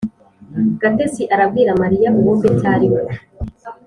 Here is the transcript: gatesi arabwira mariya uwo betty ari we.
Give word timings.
gatesi 0.81 1.23
arabwira 1.33 1.71
mariya 1.81 2.09
uwo 2.19 2.33
betty 2.41 2.65
ari 2.73 2.87
we. 2.93 3.01